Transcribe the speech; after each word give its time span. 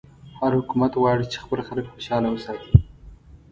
هر 0.39 0.51
حکومت 0.59 0.91
غواړي 1.01 1.25
چې 1.31 1.37
خپل 1.43 1.59
خلک 1.67 1.85
خوشحاله 1.93 2.27
وساتي. 2.31 2.71